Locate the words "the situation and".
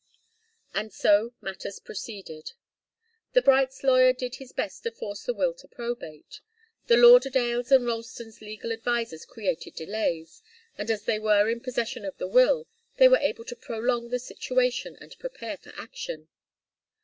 14.09-15.15